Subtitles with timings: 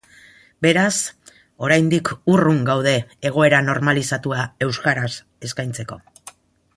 [0.65, 0.95] Beraz,
[1.67, 2.93] oraindik urrun gaude
[3.31, 4.39] egoera normalizatua
[4.69, 5.09] euskaraz
[5.49, 5.99] eskaintzeko.